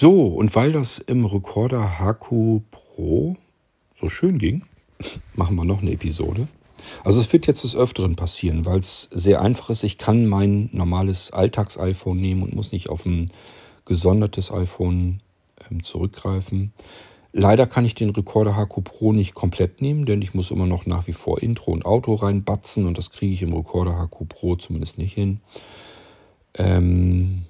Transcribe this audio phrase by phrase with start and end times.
[0.00, 3.36] So, und weil das im Recorder HQ Pro
[3.92, 4.64] so schön ging,
[5.34, 6.48] machen wir noch eine Episode.
[7.04, 9.82] Also es wird jetzt des Öfteren passieren, weil es sehr einfach ist.
[9.82, 13.30] Ich kann mein normales Alltags-iPhone nehmen und muss nicht auf ein
[13.84, 15.18] gesondertes iPhone
[15.70, 16.72] ähm, zurückgreifen.
[17.34, 20.86] Leider kann ich den Recorder HQ Pro nicht komplett nehmen, denn ich muss immer noch
[20.86, 24.56] nach wie vor Intro und Auto reinbatzen und das kriege ich im Recorder HQ Pro
[24.56, 25.42] zumindest nicht hin.
[26.54, 27.44] Ähm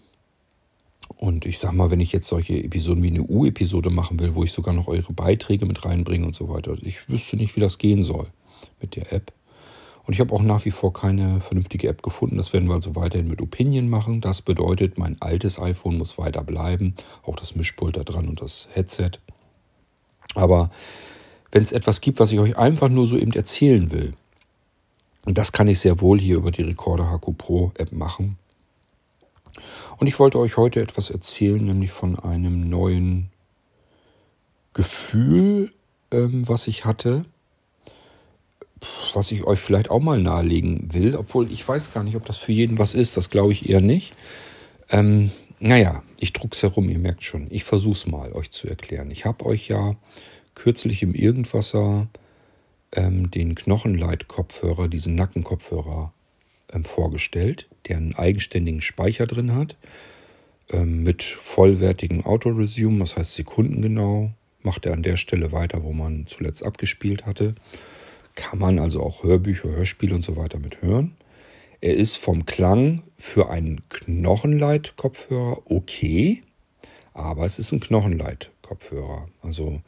[1.16, 4.44] und ich sag mal, wenn ich jetzt solche Episoden wie eine U-Episode machen will, wo
[4.44, 7.78] ich sogar noch eure Beiträge mit reinbringe und so weiter, ich wüsste nicht, wie das
[7.78, 8.26] gehen soll
[8.80, 9.32] mit der App.
[10.06, 12.36] Und ich habe auch nach wie vor keine vernünftige App gefunden.
[12.36, 14.20] Das werden wir also weiterhin mit Opinion machen.
[14.20, 16.94] Das bedeutet, mein altes iPhone muss weiter bleiben.
[17.22, 19.12] Auch das Mischpult da dran und das Headset.
[20.34, 20.70] Aber
[21.52, 24.14] wenn es etwas gibt, was ich euch einfach nur so eben erzählen will,
[25.26, 28.38] und das kann ich sehr wohl hier über die Recorder HQ Pro App machen.
[29.98, 33.30] Und ich wollte euch heute etwas erzählen, nämlich von einem neuen
[34.72, 35.72] Gefühl,
[36.10, 37.24] ähm, was ich hatte,
[39.14, 42.38] was ich euch vielleicht auch mal nahelegen will, obwohl ich weiß gar nicht, ob das
[42.38, 44.12] für jeden was ist, das glaube ich eher nicht.
[44.90, 47.46] Ähm, naja, ich druck's herum, ihr merkt schon.
[47.50, 49.10] Ich versuche es mal, euch zu erklären.
[49.10, 49.96] Ich habe euch ja
[50.54, 52.08] kürzlich im Irgendwasser
[52.92, 56.12] ähm, den Knochenleit-Kopfhörer, diesen Nackenkopfhörer
[56.84, 59.76] vorgestellt, der einen eigenständigen Speicher drin hat,
[60.70, 64.32] ähm, mit vollwertigem Auto-Resume, das heißt sekundengenau,
[64.62, 67.54] macht er an der Stelle weiter, wo man zuletzt abgespielt hatte.
[68.34, 71.16] Kann man also auch Hörbücher, Hörspiele und so weiter mit hören.
[71.80, 76.42] Er ist vom Klang für einen Knochenleit-Kopfhörer okay,
[77.14, 79.26] aber es ist ein Knochenleit-Kopfhörer.
[79.42, 79.80] Also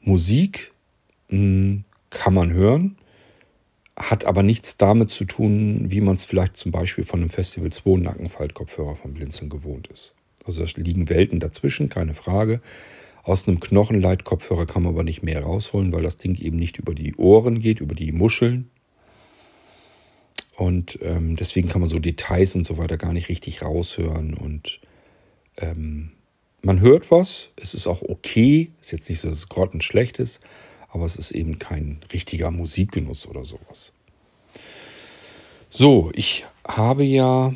[0.00, 0.72] Musik
[1.28, 2.96] mh, hm, kann man hören,
[3.96, 7.70] hat aber nichts damit zu tun, wie man es vielleicht zum Beispiel von einem Festival
[7.70, 10.14] 2 Nackenfaltkopfhörer vom Blinzeln gewohnt ist.
[10.44, 12.60] Also da liegen Welten dazwischen, keine Frage.
[13.22, 16.94] Aus einem Knochenleitkopfhörer kann man aber nicht mehr rausholen, weil das Ding eben nicht über
[16.94, 18.70] die Ohren geht, über die Muscheln,
[20.56, 24.34] und ähm, deswegen kann man so Details und so weiter gar nicht richtig raushören.
[24.34, 24.80] Und
[25.56, 26.12] ähm,
[26.62, 30.40] man hört was, es ist auch okay, ist jetzt nicht so, dass es grottenschlecht ist,
[30.92, 33.92] aber es ist eben kein richtiger Musikgenuss oder sowas.
[35.70, 37.54] So, ich habe ja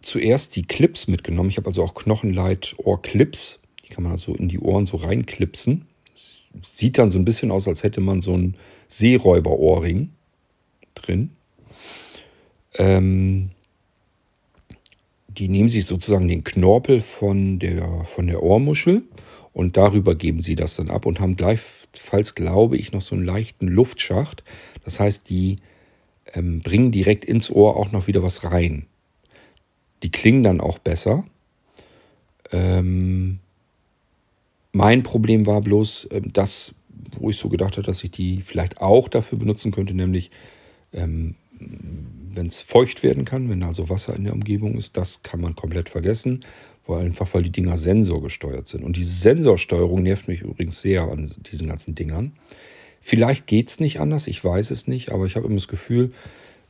[0.00, 1.50] zuerst die Clips mitgenommen.
[1.50, 3.58] Ich habe also auch Knochenleit-Ohrclips.
[3.84, 5.86] Die kann man also in die Ohren so reinklipsen.
[6.14, 8.54] Sieht dann so ein bisschen aus, als hätte man so einen
[8.86, 10.12] Seeräuber-Ohrring
[10.94, 11.32] drin.
[12.74, 13.50] Ähm,
[15.28, 19.02] die nehmen sich sozusagen den Knorpel von der, von der Ohrmuschel
[19.56, 23.24] und darüber geben sie das dann ab und haben gleichfalls, glaube ich, noch so einen
[23.24, 24.44] leichten Luftschacht.
[24.84, 25.56] Das heißt, die
[26.34, 28.84] ähm, bringen direkt ins Ohr auch noch wieder was rein.
[30.02, 31.24] Die klingen dann auch besser.
[32.52, 33.38] Ähm,
[34.72, 36.74] mein Problem war bloß äh, das,
[37.18, 40.30] wo ich so gedacht habe, dass ich die vielleicht auch dafür benutzen könnte, nämlich
[40.92, 45.40] ähm, wenn es feucht werden kann, wenn also Wasser in der Umgebung ist, das kann
[45.40, 46.44] man komplett vergessen,
[46.86, 48.84] weil einfach weil die Dinger sensorgesteuert sind.
[48.84, 52.32] Und diese Sensorsteuerung nervt mich übrigens sehr an diesen ganzen Dingern.
[53.00, 56.12] Vielleicht geht es nicht anders, ich weiß es nicht, aber ich habe immer das Gefühl,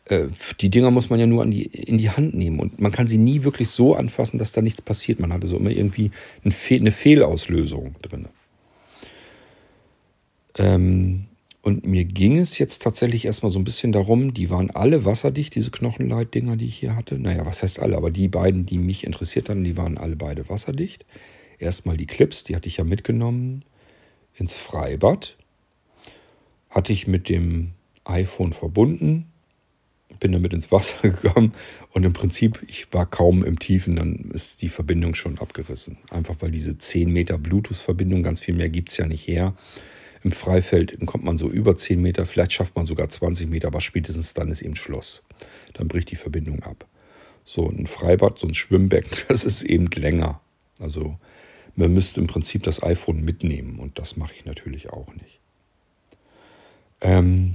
[0.04, 0.26] äh,
[0.60, 3.18] die Dinger muss man ja nur die, in die Hand nehmen und man kann sie
[3.18, 5.18] nie wirklich so anfassen, dass da nichts passiert.
[5.18, 6.10] Man hatte so immer irgendwie
[6.44, 8.26] eine Fehlauslösung drin.
[10.58, 11.26] Ähm,
[11.66, 15.52] und mir ging es jetzt tatsächlich erstmal so ein bisschen darum, die waren alle wasserdicht,
[15.56, 17.18] diese Knochenleitdinger, die ich hier hatte.
[17.18, 20.48] Naja, was heißt alle, aber die beiden, die mich interessiert hatten, die waren alle beide
[20.48, 21.04] wasserdicht.
[21.58, 23.64] Erstmal die Clips, die hatte ich ja mitgenommen
[24.36, 25.36] ins Freibad.
[26.70, 27.72] Hatte ich mit dem
[28.04, 29.26] iPhone verbunden,
[30.20, 31.52] bin damit ins Wasser gegangen
[31.90, 35.98] und im Prinzip, ich war kaum im Tiefen, dann ist die Verbindung schon abgerissen.
[36.10, 39.56] Einfach weil diese 10 Meter Bluetooth-Verbindung, ganz viel mehr gibt es ja nicht her
[40.26, 43.80] im Freifeld kommt man so über 10 Meter, vielleicht schafft man sogar 20 Meter, aber
[43.80, 45.22] spätestens dann ist eben Schluss.
[45.74, 46.84] Dann bricht die Verbindung ab.
[47.44, 50.40] So ein Freibad, so ein Schwimmbecken, das ist eben länger.
[50.80, 51.16] Also
[51.76, 55.38] man müsste im Prinzip das iPhone mitnehmen und das mache ich natürlich auch nicht.
[57.02, 57.54] Ähm,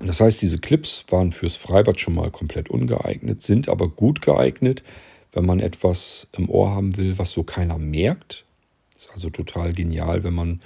[0.00, 4.82] das heißt, diese Clips waren fürs Freibad schon mal komplett ungeeignet, sind aber gut geeignet,
[5.30, 8.44] wenn man etwas im Ohr haben will, was so keiner merkt.
[8.96, 10.60] Ist also total genial, wenn man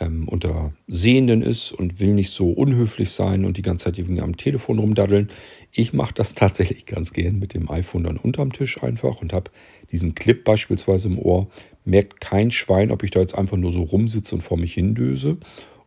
[0.00, 4.22] ähm, unter Sehenden ist und will nicht so unhöflich sein und die ganze Zeit irgendwie
[4.22, 5.28] am Telefon rumdaddeln.
[5.70, 9.50] Ich mache das tatsächlich ganz gern mit dem iPhone dann unterm Tisch einfach und habe
[9.90, 11.48] diesen Clip beispielsweise im Ohr.
[11.84, 15.38] Merkt kein Schwein, ob ich da jetzt einfach nur so rumsitze und vor mich hindöse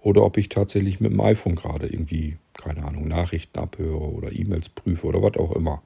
[0.01, 4.69] oder ob ich tatsächlich mit dem iPhone gerade irgendwie, keine Ahnung, Nachrichten abhöre oder E-Mails
[4.69, 5.81] prüfe oder was auch immer.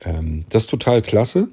[0.00, 1.48] Ähm, das ist total klasse.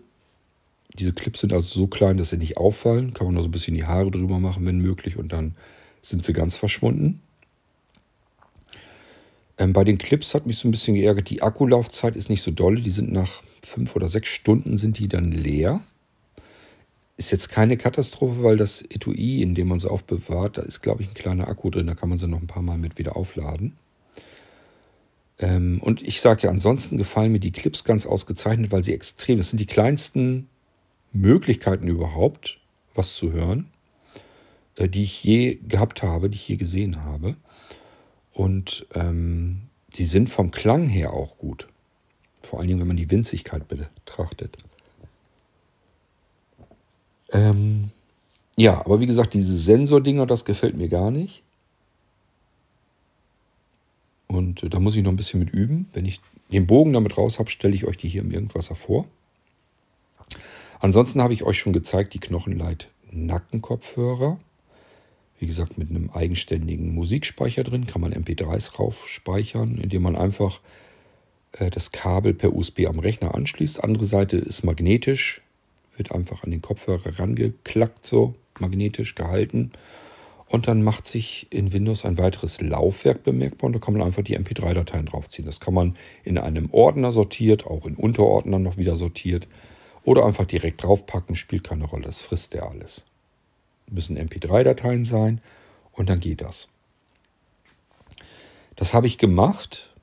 [0.98, 3.14] Diese Clips sind also so klein, dass sie nicht auffallen.
[3.14, 5.56] Kann man noch so ein bisschen die Haare drüber machen, wenn möglich, und dann
[6.02, 7.22] sind sie ganz verschwunden.
[9.58, 12.52] Ähm, bei den Clips hat mich so ein bisschen geärgert, die Akkulaufzeit ist nicht so
[12.52, 12.82] dolle.
[12.82, 15.82] Die sind nach fünf oder sechs Stunden sind die dann leer.
[17.18, 21.04] Ist jetzt keine Katastrophe, weil das Etui, in dem man sie aufbewahrt, da ist, glaube
[21.04, 21.86] ich, ein kleiner Akku drin.
[21.86, 23.78] Da kann man sie noch ein paar Mal mit wieder aufladen.
[25.38, 29.38] Ähm, und ich sage ja, ansonsten gefallen mir die Clips ganz ausgezeichnet, weil sie extrem,
[29.38, 30.50] das sind die kleinsten
[31.14, 32.60] Möglichkeiten überhaupt,
[32.96, 33.70] was zu hören,
[34.76, 37.36] äh, die ich je gehabt habe, die ich je gesehen habe.
[38.34, 39.64] Und ähm,
[39.98, 41.68] die sind vom Klang her auch gut.
[42.42, 44.58] Vor allen Dingen, wenn man die Winzigkeit betrachtet.
[47.34, 47.92] Ähm,
[48.58, 51.44] ja, aber wie gesagt, diese Sensordinger, das gefällt mir gar nicht.
[54.28, 55.90] Und äh, da muss ich noch ein bisschen mit üben.
[55.94, 56.22] Wenn ich
[56.52, 59.06] den Bogen damit raus habe, stelle ich euch die hier im Irgendwasser vor.
[60.82, 64.40] Ansonsten habe ich euch schon gezeigt, die Knochenleit Nackenkopfhörer.
[65.38, 70.60] Wie gesagt, mit einem eigenständigen Musikspeicher drin kann man MP3s rauf speichern, indem man einfach
[71.52, 73.84] äh, das Kabel per USB am Rechner anschließt.
[73.84, 75.44] Andere Seite ist magnetisch,
[75.98, 79.72] wird einfach an den Kopfhörer rangeklackt, so magnetisch gehalten.
[80.48, 84.24] Und dann macht sich in Windows ein weiteres Laufwerk bemerkbar und da kann man einfach
[84.24, 85.46] die MP3-Dateien draufziehen.
[85.46, 85.94] Das kann man
[86.24, 89.48] in einem Ordner sortiert, auch in Unterordnern noch wieder sortiert
[90.04, 93.06] oder einfach direkt draufpacken, spielt keine Rolle, das frisst der alles
[93.92, 95.42] müssen MP3-Dateien sein
[95.92, 96.68] und dann geht das.
[98.76, 99.94] Das habe ich gemacht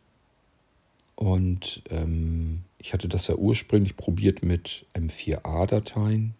[1.16, 6.34] und ähm, ich hatte das ja ursprünglich probiert mit M4A-Dateien.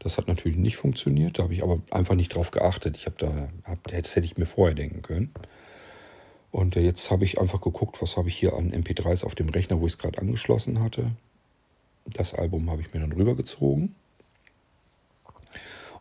[0.00, 2.96] Das hat natürlich nicht funktioniert, da habe ich aber einfach nicht drauf geachtet.
[2.96, 5.32] Ich habe da, hab, das hätte ich mir vorher denken können.
[6.50, 9.80] Und jetzt habe ich einfach geguckt, was habe ich hier an MP3s auf dem Rechner,
[9.80, 11.12] wo ich es gerade angeschlossen hatte.
[12.06, 13.94] Das Album habe ich mir dann rübergezogen.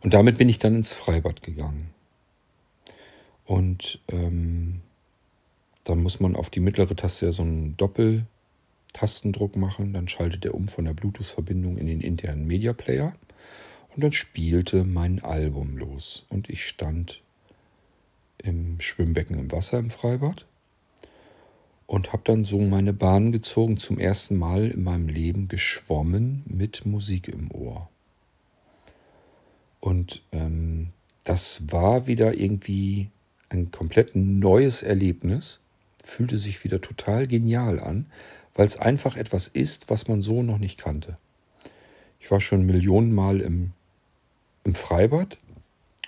[0.01, 1.93] Und damit bin ich dann ins Freibad gegangen.
[3.45, 4.81] Und ähm,
[5.83, 9.93] dann muss man auf die mittlere Taste ja so einen Doppeltastendruck machen.
[9.93, 13.13] Dann schaltet er um von der Bluetooth-Verbindung in den internen Media Player.
[13.95, 16.25] Und dann spielte mein Album los.
[16.29, 17.21] Und ich stand
[18.37, 20.45] im Schwimmbecken im Wasser im Freibad
[21.91, 26.85] und habe dann so meine Bahn gezogen, zum ersten Mal in meinem Leben geschwommen mit
[26.85, 27.89] Musik im Ohr.
[29.81, 30.91] Und ähm,
[31.25, 33.09] das war wieder irgendwie
[33.49, 35.59] ein komplett neues Erlebnis.
[36.01, 38.05] Fühlte sich wieder total genial an,
[38.55, 41.17] weil es einfach etwas ist, was man so noch nicht kannte.
[42.21, 43.71] Ich war schon Millionen Mal im,
[44.63, 45.37] im Freibad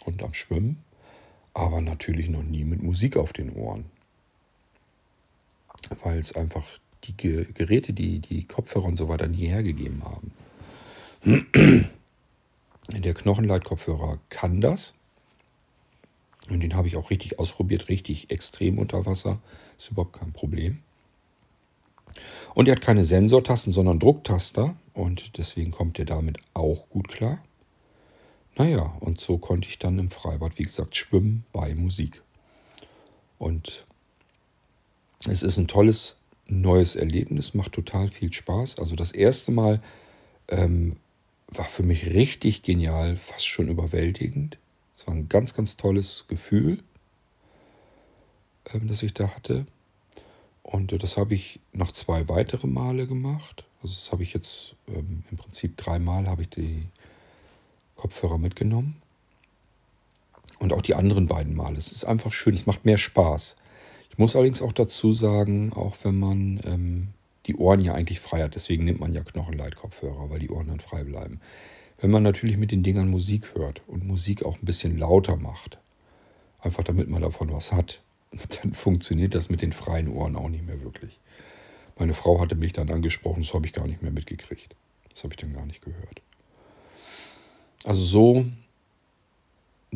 [0.06, 0.78] und am Schwimmen,
[1.54, 3.84] aber natürlich noch nie mit Musik auf den Ohren.
[6.04, 6.66] Weil es einfach
[7.04, 10.32] die Geräte, die die Kopfhörer und so weiter nie hergegeben haben.
[12.90, 14.94] Der Knochenleitkopfhörer kann das.
[16.50, 19.40] Und den habe ich auch richtig ausprobiert, richtig extrem unter Wasser.
[19.78, 20.80] Ist überhaupt kein Problem.
[22.54, 24.76] Und er hat keine Sensortasten, sondern Drucktaster.
[24.94, 27.40] Und deswegen kommt er damit auch gut klar.
[28.56, 32.22] Naja, und so konnte ich dann im Freibad, wie gesagt, schwimmen bei Musik.
[33.40, 33.86] Und
[35.28, 38.80] es ist ein tolles neues Erlebnis, macht total viel Spaß.
[38.80, 39.82] Also das erste Mal
[40.50, 40.98] ähm,
[41.48, 44.58] war für mich richtig genial, fast schon überwältigend.
[44.96, 46.80] Es war ein ganz, ganz tolles Gefühl,
[48.74, 49.66] ähm, das ich da hatte.
[50.62, 53.64] Und äh, das habe ich noch zwei weitere Male gemacht.
[53.82, 56.88] Also das habe ich jetzt ähm, im Prinzip dreimal habe ich die
[57.96, 59.02] Kopfhörer mitgenommen.
[60.60, 61.78] Und auch die anderen beiden Male.
[61.78, 63.56] Es ist einfach schön, es macht mehr Spaß.
[64.14, 67.08] Ich muss allerdings auch dazu sagen, auch wenn man ähm,
[67.48, 68.54] die Ohren ja eigentlich frei hat.
[68.54, 71.42] Deswegen nimmt man ja Knochenleitkopfhörer, weil die Ohren dann frei bleiben.
[72.00, 75.80] Wenn man natürlich mit den Dingern Musik hört und Musik auch ein bisschen lauter macht,
[76.62, 78.02] einfach damit man davon was hat,
[78.62, 81.20] dann funktioniert das mit den freien Ohren auch nicht mehr wirklich.
[81.98, 84.76] Meine Frau hatte mich dann angesprochen, das habe ich gar nicht mehr mitgekriegt.
[85.10, 86.22] Das habe ich dann gar nicht gehört.
[87.84, 88.46] Also so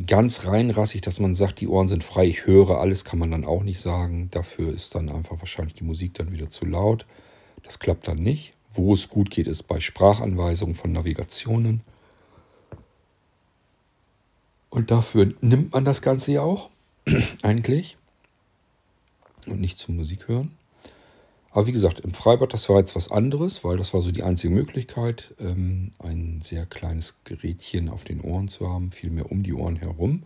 [0.05, 3.45] ganz reinrassig, dass man sagt, die Ohren sind frei, ich höre alles, kann man dann
[3.45, 4.29] auch nicht sagen.
[4.31, 7.05] Dafür ist dann einfach wahrscheinlich die Musik dann wieder zu laut.
[7.63, 8.53] Das klappt dann nicht.
[8.73, 11.81] Wo es gut geht, ist bei Sprachanweisungen von Navigationen.
[14.69, 16.69] Und dafür nimmt man das Ganze ja auch,
[17.41, 17.97] eigentlich.
[19.47, 20.51] Und nicht zum Musik hören.
[21.57, 24.21] Aber wie gesagt, im Freibad, das war jetzt was anderes, weil das war so die
[24.21, 29.55] einzige Möglichkeit, ähm, ein sehr kleines Gerätchen auf den Ohren zu haben, vielmehr um die
[29.55, 30.21] Ohren herum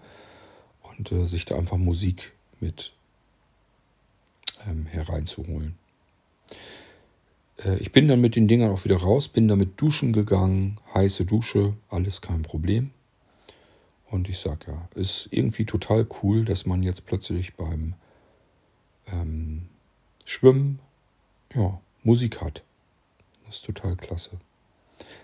[0.82, 2.92] und äh, sich da einfach Musik mit
[4.70, 5.76] ähm, hereinzuholen.
[7.64, 11.24] Äh, ich bin dann mit den Dingern auch wieder raus, bin damit duschen gegangen, heiße
[11.24, 12.92] Dusche, alles kein Problem.
[14.06, 17.94] Und ich sag ja, ist irgendwie total cool, dass man jetzt plötzlich beim
[19.08, 19.70] ähm,
[20.26, 20.80] Schwimmen
[21.54, 22.64] ja, Musik hat.
[23.46, 24.40] Das ist total klasse.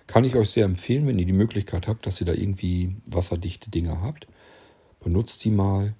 [0.05, 3.69] Kann ich euch sehr empfehlen, wenn ihr die Möglichkeit habt, dass ihr da irgendwie wasserdichte
[3.69, 4.27] Dinge habt.
[4.99, 5.93] Benutzt die mal.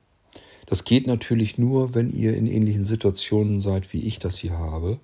[0.66, 5.00] Das geht natürlich nur, wenn ihr in ähnlichen Situationen seid, wie ich das hier habe.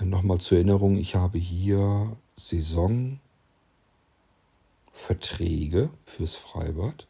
[0.00, 3.20] Äh, Nochmal zur Erinnerung, ich habe hier Saisonverträge
[6.04, 7.07] fürs Freibad.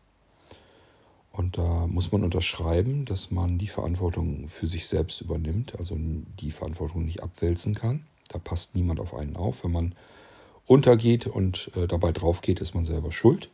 [1.39, 6.51] Und da muss man unterschreiben, dass man die Verantwortung für sich selbst übernimmt, also die
[6.51, 8.03] Verantwortung nicht abwälzen kann.
[8.29, 9.63] Da passt niemand auf einen auf.
[9.63, 9.95] Wenn man
[10.67, 13.51] untergeht und äh, dabei drauf geht, ist man selber schuld.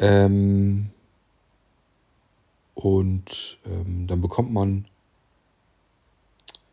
[0.00, 0.90] Ähm
[2.74, 4.86] und ähm, dann bekommt man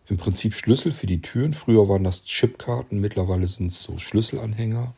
[0.08, 1.54] im Prinzip Schlüssel für die Türen.
[1.54, 4.96] Früher waren das Chipkarten, mittlerweile sind es so Schlüsselanhänger.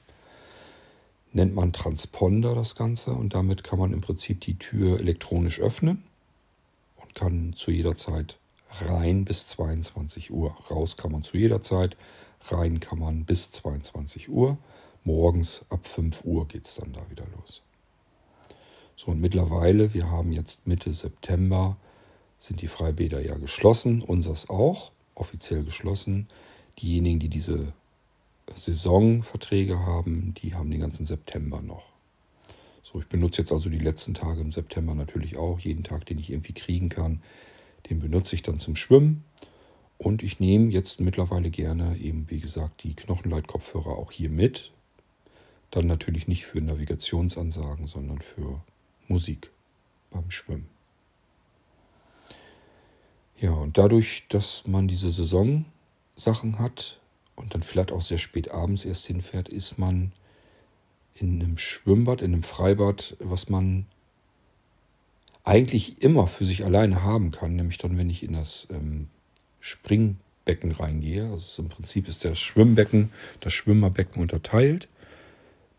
[1.38, 6.02] Nennt man Transponder das Ganze und damit kann man im Prinzip die Tür elektronisch öffnen
[6.96, 8.40] und kann zu jeder Zeit
[8.88, 10.58] rein bis 22 Uhr.
[10.72, 11.96] Raus kann man zu jeder Zeit,
[12.46, 14.58] rein kann man bis 22 Uhr.
[15.04, 17.62] Morgens ab 5 Uhr geht es dann da wieder los.
[18.96, 21.78] So, und mittlerweile, wir haben jetzt Mitte September,
[22.40, 26.30] sind die Freibäder ja geschlossen, unseres auch, offiziell geschlossen.
[26.80, 27.74] Diejenigen, die diese
[28.56, 31.86] Saisonverträge haben, die haben den ganzen September noch.
[32.84, 35.60] So, ich benutze jetzt also die letzten Tage im September natürlich auch.
[35.60, 37.22] Jeden Tag, den ich irgendwie kriegen kann,
[37.90, 39.26] den benutze ich dann zum Schwimmen.
[39.98, 44.72] Und ich nehme jetzt mittlerweile gerne eben, wie gesagt, die Knochenleitkopfhörer auch hier mit.
[45.72, 48.62] Dann natürlich nicht für Navigationsansagen, sondern für
[49.08, 49.52] Musik
[50.12, 50.70] beim Schwimmen.
[53.40, 57.00] Ja, und dadurch, dass man diese Saisonsachen hat
[57.38, 60.12] und dann vielleicht auch sehr spät abends erst hinfährt, ist man
[61.14, 63.86] in einem Schwimmbad, in einem Freibad, was man
[65.44, 69.08] eigentlich immer für sich alleine haben kann, nämlich dann, wenn ich in das ähm,
[69.62, 71.30] Springbecken reingehe.
[71.32, 74.90] Also im Prinzip ist das Schwimmbecken, das Schwimmerbecken unterteilt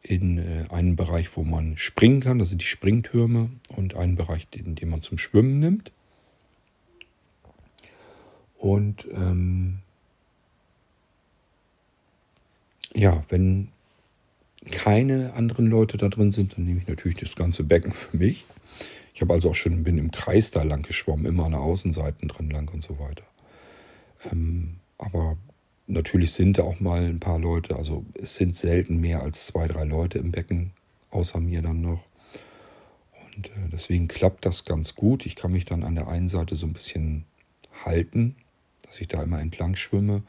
[0.01, 4.49] in äh, einen Bereich, wo man springen kann, das sind die Springtürme, und einen Bereich,
[4.49, 5.93] den, den man zum Schwimmen nimmt.
[8.57, 9.81] Und ähm,
[12.99, 13.69] ja, wenn
[14.71, 18.45] keine anderen Leute da drin sind, dann nehme ich natürlich das ganze Becken für mich.
[19.15, 22.27] Ich habe also auch schon, bin im Kreis da lang geschwommen, immer an der Außenseite
[22.27, 23.25] drin lang und so weiter.
[24.31, 25.37] Ähm, aber
[25.87, 29.69] natürlich sind da auch mal ein paar Leute, also es sind selten mehr als zwei,
[29.69, 30.73] drei Leute im Becken,
[31.11, 32.05] außer mir dann noch.
[33.37, 35.25] Und äh, deswegen klappt das ganz gut.
[35.25, 37.25] Ich kann mich dann an der einen Seite so ein bisschen
[37.85, 38.37] halten,
[38.89, 40.23] dass ich da immer entlang schwimme.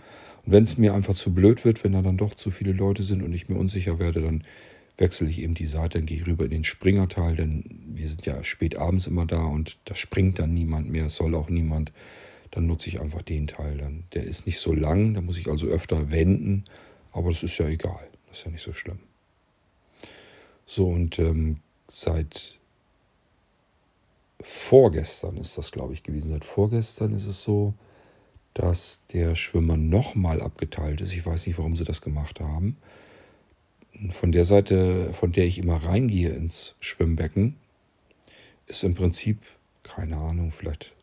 [0.46, 3.04] Und wenn es mir einfach zu blöd wird, wenn da dann doch zu viele Leute
[3.04, 4.44] sind und ich mir unsicher werde, dann
[4.98, 8.26] wechsle ich eben die Seite, dann gehe ich rüber in den Springerteil, denn wir sind
[8.26, 11.92] ja spät abends immer da und da springt dann niemand mehr, soll auch niemand.
[12.52, 14.06] Dann nutze ich einfach den Teil dann.
[14.14, 16.66] Der ist nicht so lang, da muss ich also öfter wenden,
[17.12, 19.00] aber das ist ja egal, das ist ja nicht so schlimm.
[20.66, 22.60] So und ähm, seit
[24.42, 26.32] vorgestern ist das, glaube ich, gewesen.
[26.32, 27.74] Seit vorgestern ist es so,
[28.60, 31.14] dass der Schwimmer nochmal abgeteilt ist.
[31.14, 32.76] Ich weiß nicht, warum sie das gemacht haben.
[34.12, 37.56] Von der Seite, von der ich immer reingehe ins Schwimmbecken,
[38.68, 39.38] ist im Prinzip,
[39.84, 40.94] keine Ahnung, vielleicht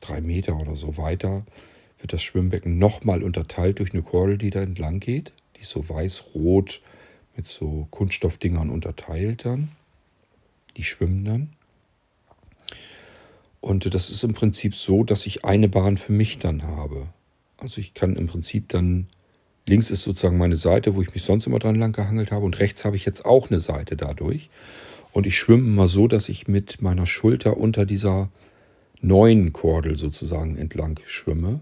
[0.00, 1.44] drei Meter oder so weiter,
[1.98, 5.32] wird das Schwimmbecken nochmal unterteilt durch eine Kordel, die da entlang geht.
[5.56, 6.82] Die ist so weiß-rot
[7.34, 9.72] mit so Kunststoffdingern unterteilt dann.
[10.76, 11.52] Die schwimmen dann.
[13.60, 17.08] Und das ist im Prinzip so, dass ich eine Bahn für mich dann habe.
[17.58, 19.06] Also ich kann im Prinzip dann,
[19.66, 22.58] links ist sozusagen meine Seite, wo ich mich sonst immer dran lang gehangelt habe und
[22.58, 24.48] rechts habe ich jetzt auch eine Seite dadurch.
[25.12, 28.30] Und ich schwimme mal so, dass ich mit meiner Schulter unter dieser
[29.02, 31.60] neuen Kordel sozusagen entlang schwimme.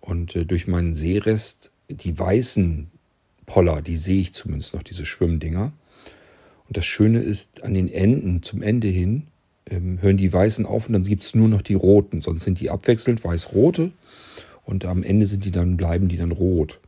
[0.00, 2.90] Und äh, durch meinen Seerest, die weißen
[3.46, 5.72] Poller, die sehe ich zumindest noch, diese Schwimmdinger.
[6.66, 9.26] Und das Schöne ist, an den Enden, zum Ende hin,
[9.70, 12.20] ähm, hören die Weißen auf und dann gibt es nur noch die Roten.
[12.20, 13.92] Sonst sind die abwechselnd weiß-rote
[14.64, 16.80] und am Ende sind die dann, bleiben die dann rot.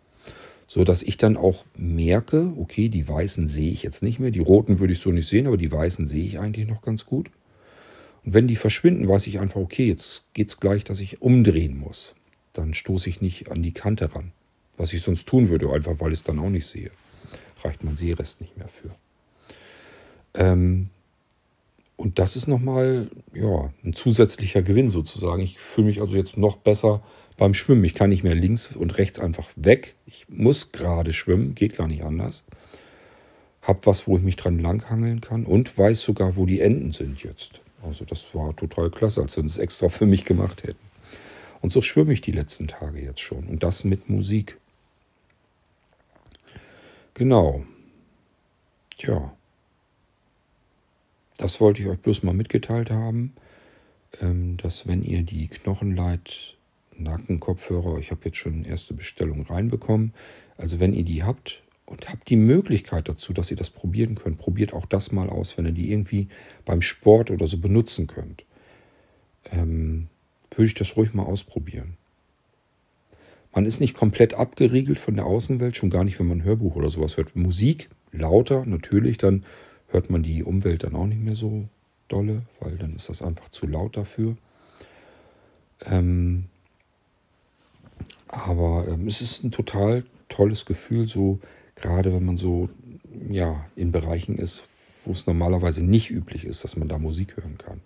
[0.66, 4.30] So dass ich dann auch merke, okay, die Weißen sehe ich jetzt nicht mehr.
[4.30, 7.06] Die Roten würde ich so nicht sehen, aber die Weißen sehe ich eigentlich noch ganz
[7.06, 7.30] gut.
[8.24, 11.78] Und wenn die verschwinden, weiß ich einfach, okay, jetzt geht es gleich, dass ich umdrehen
[11.78, 12.16] muss.
[12.52, 14.32] Dann stoße ich nicht an die Kante ran.
[14.76, 16.90] Was ich sonst tun würde, einfach weil ich es dann auch nicht sehe.
[17.62, 18.90] Reicht mein Seerest nicht mehr für.
[20.34, 20.90] Ähm,
[21.96, 25.42] und das ist nochmal ja, ein zusätzlicher Gewinn sozusagen.
[25.42, 27.02] Ich fühle mich also jetzt noch besser
[27.38, 27.84] beim Schwimmen.
[27.84, 29.94] Ich kann nicht mehr links und rechts einfach weg.
[30.06, 32.44] Ich muss gerade schwimmen, geht gar nicht anders.
[33.62, 37.22] Hab was, wo ich mich dran langhangeln kann und weiß sogar, wo die Enden sind
[37.22, 37.62] jetzt.
[37.82, 40.84] Also das war total klasse, als wenn sie es extra für mich gemacht hätten.
[41.62, 43.46] Und so schwimme ich die letzten Tage jetzt schon.
[43.46, 44.58] Und das mit Musik.
[47.14, 47.64] Genau.
[48.98, 49.35] Tja.
[51.36, 53.34] Das wollte ich euch bloß mal mitgeteilt haben,
[54.20, 56.56] ähm, dass wenn ihr die Knochenleit
[56.98, 60.14] Nackenkopfhörer, ich habe jetzt schon erste Bestellung reinbekommen,
[60.56, 64.38] also wenn ihr die habt und habt die Möglichkeit dazu, dass ihr das probieren könnt,
[64.38, 66.28] probiert auch das mal aus, wenn ihr die irgendwie
[66.64, 68.44] beim Sport oder so benutzen könnt.
[69.52, 70.08] Ähm,
[70.50, 71.96] würde ich das ruhig mal ausprobieren.
[73.54, 76.76] Man ist nicht komplett abgeriegelt von der Außenwelt, schon gar nicht, wenn man ein Hörbuch
[76.76, 77.36] oder sowas hört.
[77.36, 79.44] Musik lauter, natürlich, dann
[79.88, 81.68] hört man die Umwelt dann auch nicht mehr so
[82.08, 84.36] dolle, weil dann ist das einfach zu laut dafür.
[85.84, 86.46] Ähm,
[88.28, 91.40] aber ähm, es ist ein total tolles Gefühl, so
[91.74, 92.68] gerade wenn man so
[93.30, 94.64] ja, in Bereichen ist,
[95.04, 97.80] wo es normalerweise nicht üblich ist, dass man da Musik hören kann.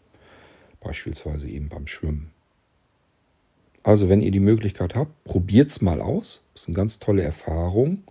[0.80, 2.30] Beispielsweise eben beim Schwimmen.
[3.82, 6.42] Also wenn ihr die Möglichkeit habt, probiert es mal aus.
[6.54, 8.02] Das ist eine ganz tolle Erfahrung.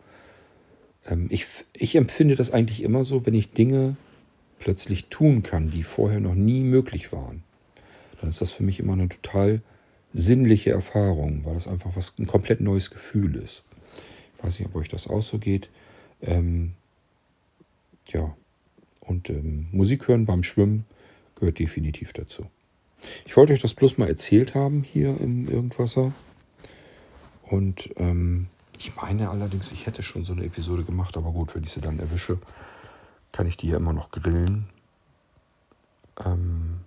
[1.09, 3.97] Ähm, ich, ich empfinde das eigentlich immer so, wenn ich Dinge
[4.59, 7.43] plötzlich tun kann, die vorher noch nie möglich waren.
[8.19, 9.61] Dann ist das für mich immer eine total
[10.13, 13.63] sinnliche Erfahrung, weil das einfach was ein komplett neues Gefühl ist.
[14.37, 15.69] Ich weiß nicht, ob euch das auch so geht.
[16.21, 16.73] Ähm,
[18.09, 18.35] ja,
[19.01, 20.85] und ähm, Musik hören beim Schwimmen
[21.35, 22.45] gehört definitiv dazu.
[23.25, 26.11] Ich wollte euch das bloß mal erzählt haben hier im Irgendwasser.
[27.43, 28.47] Und ähm,
[28.79, 31.81] ich meine allerdings, ich hätte schon so eine Episode gemacht, aber gut, wenn ich sie
[31.81, 32.39] dann erwische,
[33.33, 34.69] kann ich die ja immer noch grillen.
[36.23, 36.79] Ähm,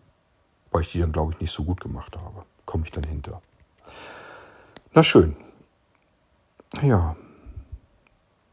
[0.70, 2.46] weil ich die dann, glaube ich, nicht so gut gemacht habe.
[2.64, 3.42] Komme ich dann hinter.
[4.94, 5.36] Na schön.
[6.80, 7.14] Ja.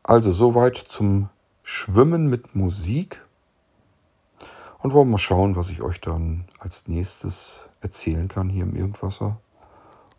[0.03, 1.29] Also soweit zum
[1.63, 3.25] Schwimmen mit Musik.
[4.79, 8.75] Und wollen wir mal schauen, was ich euch dann als nächstes erzählen kann hier im
[8.75, 9.39] Irgendwasser.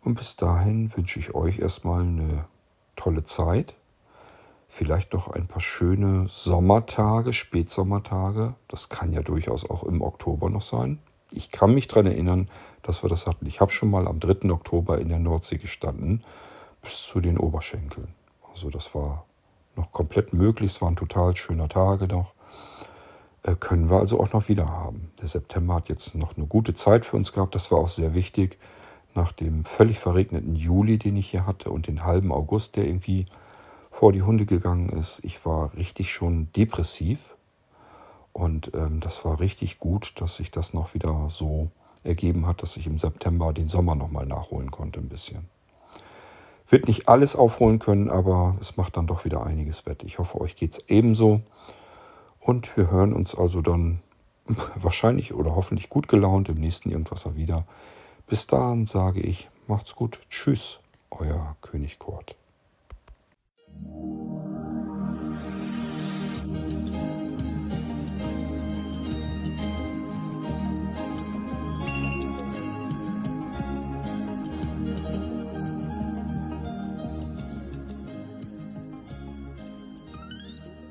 [0.03, 2.45] Und bis dahin wünsche ich euch erstmal eine
[3.01, 3.75] tolle Zeit.
[4.67, 8.55] Vielleicht noch ein paar schöne Sommertage, Spätsommertage.
[8.67, 10.99] Das kann ja durchaus auch im Oktober noch sein.
[11.31, 12.49] Ich kann mich daran erinnern,
[12.83, 13.47] dass wir das hatten.
[13.47, 14.51] Ich habe schon mal am 3.
[14.51, 16.23] Oktober in der Nordsee gestanden,
[16.81, 18.13] bis zu den Oberschenkeln.
[18.53, 19.25] Also das war
[19.75, 20.71] noch komplett möglich.
[20.71, 22.33] Es war ein total schöner Tage noch.
[23.43, 25.11] Äh, können wir also auch noch wieder haben.
[25.19, 27.55] Der September hat jetzt noch eine gute Zeit für uns gehabt.
[27.55, 28.59] Das war auch sehr wichtig.
[29.13, 33.25] Nach dem völlig verregneten Juli, den ich hier hatte, und den halben August, der irgendwie
[33.91, 35.19] vor die Hunde gegangen ist.
[35.23, 37.35] Ich war richtig schon depressiv.
[38.33, 41.69] Und ähm, das war richtig gut, dass sich das noch wieder so
[42.03, 45.49] ergeben hat, dass ich im September den Sommer nochmal nachholen konnte ein bisschen.
[46.67, 50.03] Wird nicht alles aufholen können, aber es macht dann doch wieder einiges wett.
[50.03, 51.41] Ich hoffe, euch geht es ebenso.
[52.39, 53.99] Und wir hören uns also dann
[54.75, 57.65] wahrscheinlich oder hoffentlich gut gelaunt im nächsten Irgendwasser wieder.
[58.31, 60.21] Bis dahin sage ich, macht's gut.
[60.29, 62.37] Tschüss, euer König Kurt.